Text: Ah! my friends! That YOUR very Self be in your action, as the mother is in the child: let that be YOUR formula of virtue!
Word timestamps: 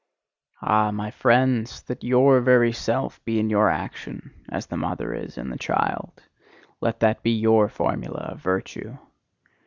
Ah! 0.63 0.89
my 0.89 1.11
friends! 1.11 1.83
That 1.83 2.03
YOUR 2.03 2.41
very 2.41 2.73
Self 2.73 3.23
be 3.23 3.37
in 3.39 3.51
your 3.51 3.69
action, 3.69 4.31
as 4.49 4.65
the 4.65 4.75
mother 4.75 5.13
is 5.13 5.37
in 5.37 5.51
the 5.51 5.59
child: 5.59 6.23
let 6.79 7.01
that 7.01 7.21
be 7.21 7.37
YOUR 7.37 7.69
formula 7.69 8.29
of 8.31 8.39
virtue! 8.41 8.97